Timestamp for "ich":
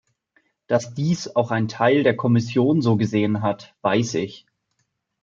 4.15-4.47